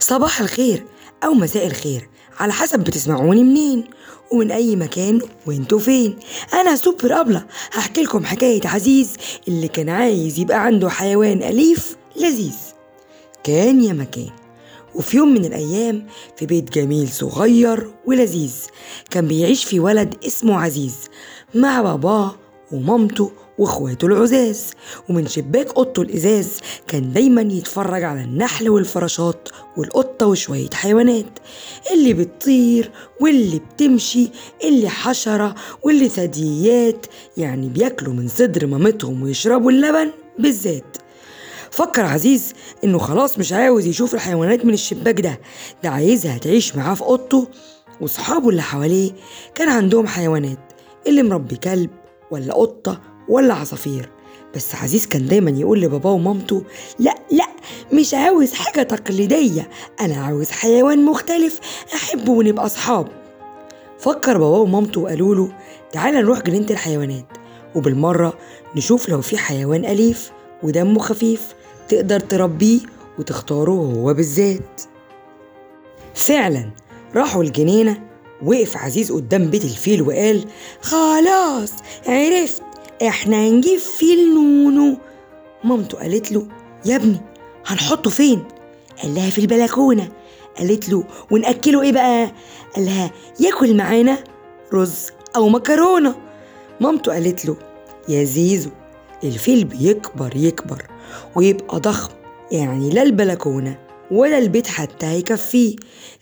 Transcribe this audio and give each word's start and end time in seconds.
صباح 0.00 0.40
الخير 0.40 0.84
أو 1.24 1.34
مساء 1.34 1.66
الخير 1.66 2.08
على 2.38 2.52
حسب 2.52 2.80
بتسمعوني 2.80 3.44
منين 3.44 3.84
ومن 4.32 4.50
أي 4.50 4.76
مكان 4.76 5.20
وأنتوا 5.46 5.78
فين. 5.78 6.18
أنا 6.54 6.76
سوبر 6.76 7.20
أبلة 7.20 7.46
هحكي 7.72 8.02
لكم 8.02 8.24
حكاية 8.24 8.60
عزيز 8.68 9.12
اللي 9.48 9.68
كان 9.68 9.88
عايز 9.88 10.38
يبقى 10.38 10.64
عنده 10.64 10.88
حيوان 10.88 11.42
أليف 11.42 11.96
لذيذ. 12.16 12.56
كان 13.44 13.82
يا 13.82 13.92
مكان 13.92 14.30
وفي 14.94 15.16
يوم 15.16 15.28
من 15.34 15.44
الأيام 15.44 16.06
في 16.36 16.46
بيت 16.46 16.70
جميل 16.70 17.08
صغير 17.08 17.90
ولذيذ 18.06 18.54
كان 19.10 19.28
بيعيش 19.28 19.64
فيه 19.64 19.80
ولد 19.80 20.14
اسمه 20.26 20.60
عزيز 20.60 20.94
مع 21.54 21.82
باباه 21.82 22.34
ومامته 22.72 23.30
واخواته 23.58 24.06
العزاز. 24.06 24.70
ومن 25.08 25.26
شباك 25.26 25.74
اوضته 25.76 26.02
الإزاز 26.02 26.48
كان 26.88 27.12
دايما 27.12 27.42
يتفرج 27.42 28.02
على 28.02 28.20
النحل 28.24 28.68
والفراشات 28.70 29.48
والقطة 29.76 30.26
وشوية 30.26 30.70
حيوانات. 30.74 31.38
اللي 31.92 32.12
بتطير 32.12 32.90
واللي 33.20 33.58
بتمشي 33.58 34.30
اللي 34.64 34.88
حشرة 34.88 35.54
واللي 35.82 36.08
ثدييات 36.08 37.06
يعني 37.36 37.68
بياكلوا 37.68 38.12
من 38.14 38.28
صدر 38.28 38.66
مامتهم 38.66 39.22
ويشربوا 39.22 39.70
اللبن 39.70 40.10
بالذات 40.38 40.96
فكر 41.70 42.04
عزيز 42.04 42.52
إنه 42.84 42.98
خلاص 42.98 43.38
مش 43.38 43.52
عاوز 43.52 43.86
يشوف 43.86 44.14
الحيوانات 44.14 44.64
من 44.64 44.74
الشباك 44.74 45.20
ده. 45.20 45.40
ده 45.82 45.88
عايزها 45.90 46.38
تعيش 46.38 46.76
معاه 46.76 46.94
في 46.94 47.02
اوضته 47.02 47.48
وأصحابه 48.00 48.48
اللي 48.48 48.62
حواليه 48.62 49.10
كان 49.54 49.68
عندهم 49.68 50.06
حيوانات 50.06 50.58
اللي 51.06 51.22
مربي 51.22 51.56
كلب 51.56 51.90
ولا 52.30 52.54
قطة 52.54 53.00
ولا 53.28 53.54
عصافير. 53.54 54.08
بس 54.56 54.74
عزيز 54.74 55.06
كان 55.06 55.26
دايما 55.26 55.50
يقول 55.50 55.80
لباباه 55.80 56.12
ومامته 56.12 56.62
لا 56.98 57.14
لا 57.30 57.46
مش 57.92 58.14
عاوز 58.14 58.52
حاجة 58.52 58.82
تقليدية 58.82 59.68
أنا 60.00 60.16
عاوز 60.16 60.50
حيوان 60.50 61.04
مختلف 61.04 61.60
أحبه 61.94 62.32
ونبقى 62.32 62.66
أصحاب. 62.66 63.08
فكر 63.98 64.38
باباه 64.38 64.58
ومامته 64.60 65.00
وقالوا 65.00 65.34
له 65.34 65.52
تعالى 65.92 66.18
نروح 66.22 66.40
جنينة 66.42 66.66
الحيوانات 66.70 67.26
وبالمرة 67.74 68.34
نشوف 68.76 69.08
لو 69.08 69.20
في 69.20 69.38
حيوان 69.38 69.84
أليف 69.84 70.32
ودمه 70.62 70.98
خفيف 71.00 71.54
تقدر 71.88 72.20
تربيه 72.20 72.80
وتختاره 73.18 73.70
هو 73.72 74.14
بالذات. 74.14 74.82
فعلا 76.14 76.70
راحوا 77.16 77.42
الجنينة 77.42 78.09
وقف 78.44 78.76
عزيز 78.76 79.12
قدام 79.12 79.50
بيت 79.50 79.64
الفيل 79.64 80.02
وقال 80.02 80.44
خلاص 80.80 81.72
عرفت 82.06 82.62
إحنا 83.06 83.36
هنجيب 83.36 83.78
فيل 83.78 84.34
نونو. 84.34 84.96
مامته 85.64 85.98
قالت 85.98 86.32
له 86.32 86.46
يا 86.86 86.96
ابني 86.96 87.20
هنحطه 87.66 88.10
فين؟ 88.10 88.44
قال 89.02 89.14
لها 89.14 89.30
في 89.30 89.38
البلكونة. 89.40 90.08
قالت 90.58 90.88
له 90.88 91.04
ونأكله 91.30 91.82
إيه 91.82 91.92
بقى؟ 91.92 92.30
قال 92.76 92.84
لها 92.84 93.10
ياكل 93.40 93.76
معانا 93.76 94.18
رز 94.72 95.06
أو 95.36 95.48
مكرونة. 95.48 96.14
مامته 96.80 97.12
قالت 97.12 97.44
له 97.44 97.56
يا 98.08 98.24
زيزو 98.24 98.70
الفيل 99.24 99.64
بيكبر 99.64 100.36
يكبر 100.36 100.82
ويبقى 101.36 101.80
ضخم 101.80 102.10
يعني 102.52 102.90
لا 102.90 103.02
البلكونة. 103.02 103.78
ولا 104.10 104.38
البيت 104.38 104.66
حتى 104.66 105.06
هيكفيه 105.06 105.76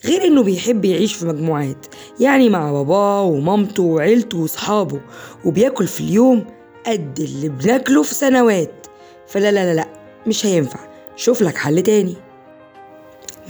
غير 0.04 0.24
إنه 0.24 0.42
بيحب 0.42 0.84
يعيش 0.84 1.14
في 1.14 1.26
مجموعات 1.26 1.86
يعني 2.20 2.48
مع 2.48 2.72
باباه 2.72 3.22
ومامته 3.22 3.82
وعيلته 3.82 4.38
وصحابه 4.38 5.00
وبياكل 5.44 5.86
في 5.86 6.00
اليوم 6.00 6.44
قد 6.86 7.20
اللي 7.20 7.48
بناكله 7.48 8.02
في 8.02 8.14
سنوات. 8.14 8.86
فلا 9.26 9.52
لا 9.52 9.64
لا 9.64 9.74
لا 9.74 9.88
مش 10.26 10.46
هينفع. 10.46 10.78
شوف 11.16 11.42
لك 11.42 11.56
حل 11.56 11.82
تاني. 11.82 12.14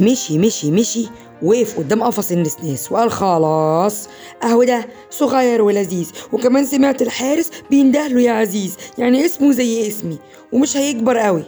مشي 0.01 0.39
مشي 0.39 0.71
مشي 0.71 1.07
وقف 1.43 1.79
قدام 1.79 2.03
قفص 2.03 2.31
النسناس 2.33 2.93
وقال 2.93 3.11
خلاص 3.11 4.09
أهو 4.43 4.65
ده 4.65 4.89
صغير 5.11 5.63
ولذيذ. 5.63 6.11
وكمان 6.33 6.67
سمعت 6.67 7.03
الحارس 7.03 7.51
بيندهله 7.71 8.21
يا 8.21 8.33
عزيز 8.33 8.77
يعني 8.99 9.25
اسمه 9.27 9.53
زي 9.53 9.89
اسمي 9.89 10.19
ومش 10.53 10.77
هيكبر 10.77 11.19
قوي. 11.19 11.45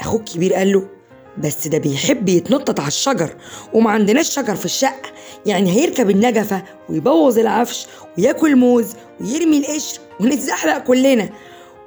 اخوه 0.00 0.20
الكبير 0.20 0.54
قال 0.54 0.72
له 0.72 0.93
بس 1.38 1.68
ده 1.68 1.78
بيحب 1.78 2.28
يتنطط 2.28 2.80
على 2.80 2.88
الشجر 2.88 3.30
وما 3.72 3.90
عندناش 3.90 4.30
شجر 4.30 4.56
في 4.56 4.64
الشقة. 4.64 5.12
يعني 5.46 5.70
هيركب 5.72 6.10
النجفة 6.10 6.62
ويبوظ 6.88 7.38
العفش 7.38 7.86
وياكل 8.18 8.56
موز 8.56 8.86
ويرمي 9.20 9.58
القشر 9.58 9.98
ونتزحلق 10.20 10.78
كلنا. 10.78 11.28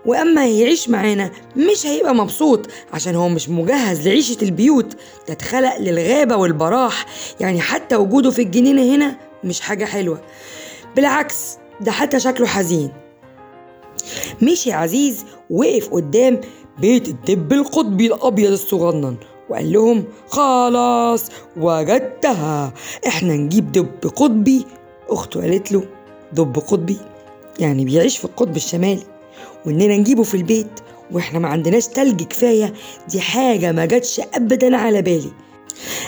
وأما 0.06 0.44
هيعيش 0.44 0.90
معانا 0.90 1.32
مش 1.56 1.86
هيبقى 1.86 2.16
مبسوط 2.16 2.68
عشان 2.94 3.16
هو 3.16 3.30
مش 3.30 3.50
مجهز 3.50 4.08
لعيشة 4.08 4.38
البيوت. 4.42 4.94
ده 5.28 5.34
اتخلق 5.34 5.78
للغابة 5.80 6.36
والبراح. 6.36 7.06
يعني 7.40 7.62
حتى 7.62 7.96
وجوده 7.96 8.32
في 8.32 8.42
الجنينة 8.42 8.96
هنا 8.96 9.18
مش 9.44 9.62
حاجة 9.62 9.86
حلوة. 9.86 10.22
بالعكس 10.96 11.58
ده 11.82 11.92
حتى 11.92 12.20
شكله 12.20 12.48
حزين. 12.48 12.92
مشي 14.42 14.72
عزيز 14.72 15.26
وقف 15.50 15.90
قدام 15.90 16.42
بيت 16.80 17.08
الدب 17.08 17.54
القطبي 17.54 18.08
الأبيض 18.08 18.52
الصغنن. 18.52 19.16
وقال 19.50 19.72
لهم 19.72 20.04
خلاص 20.28 21.26
وجدتها. 21.58 22.74
إحنا 23.08 23.34
نجيب 23.34 23.72
دب 23.72 24.12
قطبي. 24.16 24.66
أخته 25.10 25.42
قالت 25.42 25.72
له 25.72 25.84
دب 26.34 26.56
قطبي؟ 26.56 26.98
يعني 27.60 27.86
بيعيش 27.86 28.18
في 28.18 28.26
القطب 28.26 28.56
الشمالي. 28.56 29.04
وإننا 29.66 29.98
نجيبه 29.98 30.24
في 30.24 30.38
البيت. 30.38 30.80
وإحنا 31.12 31.40
ما 31.40 31.48
عندناش 31.48 31.88
تلج 31.88 32.24
كفاية. 32.24 32.74
دي 33.10 33.22
حاجة 33.22 33.72
ما 33.72 33.86
جاتش 33.86 34.22
ابدا 34.34 34.78
على 34.78 35.02
بالي. 35.02 35.32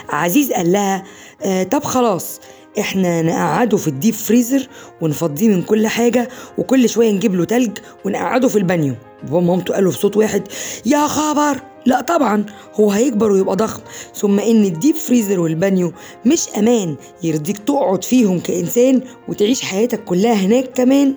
عزيز 0.09 0.51
قال 0.51 0.71
لها 0.71 1.03
آه 1.41 1.63
طب 1.63 1.83
خلاص 1.83 2.39
إحنا 2.79 3.21
نقعده 3.21 3.77
في 3.77 3.87
الديب 3.87 4.13
فريزر 4.13 4.67
ونفضيه 5.01 5.47
من 5.47 5.63
كل 5.63 5.87
حاجة 5.87 6.29
وكل 6.57 6.89
شوية 6.89 7.11
نجيب 7.11 7.35
له 7.35 7.45
تلج 7.45 7.77
ونقعده 8.05 8.47
في 8.47 8.57
البانيو. 8.57 8.95
بابا 9.23 9.37
ومامته 9.37 9.73
قالوا 9.73 9.91
في 9.91 9.97
صوت 9.97 10.17
واحد 10.17 10.47
يا 10.85 11.07
خبر! 11.07 11.61
لا 11.89 12.01
طبعا 12.01 12.45
هو 12.73 12.91
هيكبر 12.91 13.31
ويبقى 13.31 13.55
ضخم 13.55 13.81
ثم 14.15 14.39
إن 14.39 14.63
ال 14.63 14.70
deep 14.70 14.95
freezer 14.95 15.39
والبانيو 15.39 15.93
مش 16.25 16.49
أمان 16.57 16.95
يرضيك 17.23 17.57
تقعد 17.57 18.03
فيهم 18.03 18.39
كإنسان 18.39 19.01
وتعيش 19.27 19.61
حياتك 19.61 20.03
كلها 20.03 20.33
هناك 20.33 20.71
كمان. 20.73 21.15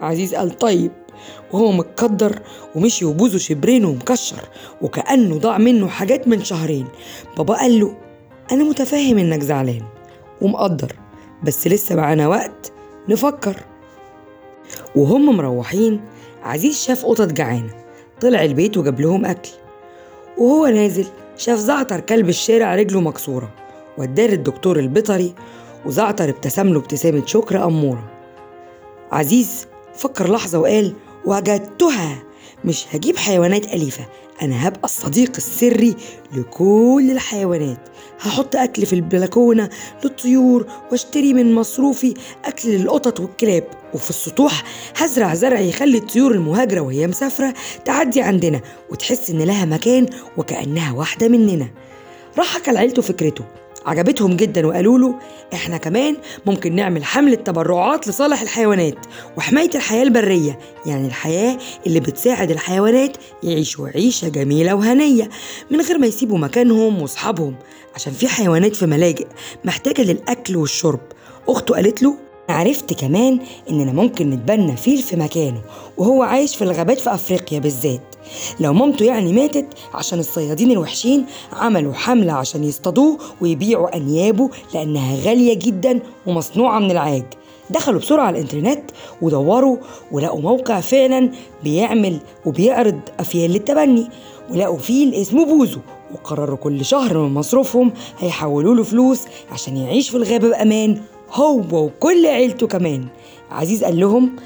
عزيز 0.00 0.34
قال 0.34 0.58
طيب 0.58 0.92
وهو 1.52 1.72
متكدر 1.72 2.38
ومشي 2.74 3.04
وبوزه 3.04 3.38
شبرين 3.38 3.84
ومكشر 3.84 4.48
وكأنه 4.82 5.38
ضاع 5.38 5.58
منه 5.58 5.88
حاجات 5.88 6.28
من 6.28 6.44
شهرين. 6.44 6.86
بابا 7.36 7.54
قال 7.54 7.80
له 7.80 7.96
أنا 8.52 8.64
متفاهم 8.64 9.18
إنك 9.18 9.42
زعلان 9.42 9.82
ومقدر 10.40 10.92
بس 11.42 11.66
لسه 11.66 11.94
معانا 11.94 12.28
وقت 12.28 12.72
نفكر. 13.08 13.56
وهم 14.96 15.36
مروحين 15.36 16.00
عزيز 16.42 16.82
شاف 16.84 17.06
قطط 17.06 17.32
جعانة 17.32 17.74
طلع 18.20 18.44
البيت 18.44 18.76
وجاب 18.76 19.00
لهم 19.00 19.24
أكل. 19.24 19.50
وهو 20.42 20.66
نازل 20.66 21.06
شاف 21.36 21.58
زعتر 21.58 22.00
كلب 22.00 22.28
الشارع 22.28 22.74
رجله 22.74 23.00
مكسورة 23.00 23.50
وداه 23.98 24.26
الدكتور 24.26 24.78
البيطري 24.78 25.34
وزعتر 25.86 26.28
ابتسم 26.28 26.68
له 26.68 26.78
ابتسامة 26.78 27.26
شكر 27.26 27.64
أمورة. 27.64 28.10
عزيز 29.12 29.66
فكر 29.94 30.32
لحظة 30.32 30.58
وقال 30.58 30.92
وجدتها! 31.24 32.22
مش 32.64 32.84
هجيب 32.90 33.16
حيوانات 33.16 33.64
أليفة 33.74 34.06
أنا 34.42 34.68
هبقى 34.68 34.84
الصديق 34.84 35.32
السري 35.36 35.96
لكل 36.36 37.08
الحيوانات. 37.12 37.78
هحط 38.20 38.56
أكل 38.56 38.86
في 38.86 38.92
البلكونة 38.92 39.68
للطيور 40.04 40.66
وأشتري 40.90 41.34
من 41.34 41.54
مصروفي 41.54 42.14
أكل 42.44 42.68
للقطط 42.68 43.20
والكلاب. 43.20 43.64
وفي 43.94 44.10
السطوح 44.10 44.64
هزرع 44.96 45.34
زرع 45.34 45.60
يخلي 45.60 45.98
الطيور 45.98 46.32
المهاجرة 46.32 46.80
وهي 46.80 47.06
مسافرة 47.06 47.54
تعدي 47.84 48.22
عندنا 48.22 48.60
وتحس 48.90 49.30
إن 49.30 49.42
لها 49.42 49.64
مكان 49.64 50.06
وكأنها 50.36 50.92
واحدة 50.92 51.28
مننا. 51.28 51.68
راح 52.38 52.46
حكى 52.54 52.72
لعيلته 52.72 53.02
فكرته. 53.02 53.44
عجبتهم 53.86 54.36
جدا 54.36 54.66
وقالوا 54.66 54.98
له 54.98 55.14
إحنا 55.54 55.76
كمان 55.76 56.16
ممكن 56.46 56.74
نعمل 56.74 57.04
حملة 57.04 57.34
تبرعات 57.34 58.08
لصالح 58.08 58.42
الحيوانات 58.42 58.94
وحماية 59.36 59.70
الحياة 59.74 60.02
البرية 60.02 60.58
يعني 60.86 61.06
الحياة 61.06 61.58
اللي 61.86 62.00
بتساعد 62.00 62.50
الحيوانات 62.50 63.16
يعيشوا 63.42 63.88
عيشة 63.88 64.28
جميلة 64.28 64.74
وهنية 64.74 65.28
من 65.70 65.80
غير 65.80 65.98
ما 65.98 66.06
يسيبوا 66.06 66.38
مكانهم 66.38 67.02
وأصحابهم 67.02 67.56
عشان 67.94 68.12
في 68.12 68.28
حيوانات 68.28 68.76
في 68.76 68.86
ملاجئ 68.86 69.26
محتاجة 69.64 70.02
للأكل 70.02 70.56
والشرب. 70.56 71.00
أخته 71.48 71.74
قالت 71.74 72.02
له 72.02 72.14
عرفت 72.48 73.00
كمان 73.00 73.38
إننا 73.70 73.92
ممكن 73.92 74.30
نتبنى 74.30 74.76
فيل 74.76 74.98
في 74.98 75.16
مكانه 75.16 75.60
وهو 75.96 76.22
عايش 76.22 76.56
في 76.56 76.64
الغابات 76.64 77.00
في 77.00 77.14
أفريقيا 77.14 77.58
بالذات. 77.58 78.00
لو 78.60 78.72
مامته 78.72 79.04
يعني 79.04 79.32
ماتت 79.32 79.66
عشان 79.94 80.18
الصيادين 80.18 80.70
الوحشين 80.70 81.26
عملوا 81.52 81.94
حملة 81.94 82.32
عشان 82.32 82.64
يصطادوه 82.64 83.18
ويبيعوا 83.40 83.96
أنيابه 83.96 84.50
لأنها 84.74 85.16
غالية 85.16 85.54
جدا 85.54 86.00
ومصنوعة 86.26 86.78
من 86.78 86.90
العاج. 86.90 87.24
دخلوا 87.70 88.00
بسرعة 88.00 88.24
على 88.26 88.38
الإنترنت 88.38 88.90
ودوروا 89.22 89.76
ولقوا 90.12 90.40
موقع 90.40 90.80
فعلا 90.80 91.30
بيعمل 91.64 92.18
وبيعرض 92.46 93.00
أفيال 93.20 93.50
للتبني 93.50 94.08
ولقوا 94.50 94.78
فيل 94.78 95.14
اسمه 95.14 95.44
بوزو 95.44 95.80
وقرروا 96.14 96.56
كل 96.56 96.84
شهر 96.84 97.18
من 97.18 97.34
مصروفهم 97.34 97.92
هيحولوا 98.18 98.74
له 98.74 98.82
فلوس 98.82 99.20
عشان 99.52 99.76
يعيش 99.76 100.08
في 100.10 100.16
الغابة 100.16 100.48
بأمان 100.48 101.00
هو 101.32 101.60
وكل 101.72 102.26
عيلته 102.26 102.66
كمان. 102.66 103.06
عزيز 103.50 103.84
قال 103.84 104.00
لهم 104.00 104.36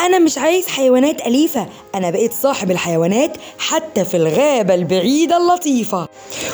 أنا 0.00 0.18
مش 0.18 0.38
عايز 0.38 0.66
حيوانات 0.66 1.26
أليفة 1.26 1.66
أنا 1.94 2.10
بقيت 2.10 2.32
صاحب 2.32 2.70
الحيوانات 2.70 3.36
حتى 3.58 4.04
في 4.04 4.16
الغابة 4.16 4.74
البعيدة 4.74 5.36
اللطيفة. 5.36 6.08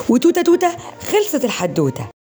وتوتة 0.09 0.43
توتة 0.43 0.71
خلصت 1.13 1.45
الحدوتة. 1.45 2.16